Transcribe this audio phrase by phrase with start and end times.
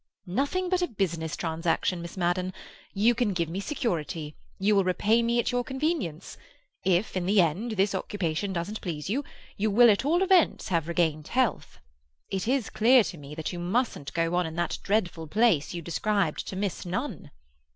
[0.25, 2.53] "Nothing but a business transaction, Miss Madden.
[2.91, 6.39] You can give me security; you will repay me at your convenience.
[6.83, 9.23] If, in the end, this occupation doesn't please you,
[9.57, 11.77] you will at all events have regained health.
[12.29, 15.83] It is clear to me that you mustn't go on in that dreadful place you
[15.83, 17.29] described to Miss Nunn."